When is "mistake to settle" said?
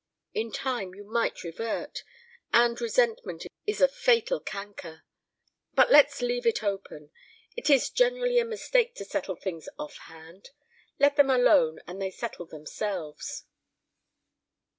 8.45-9.35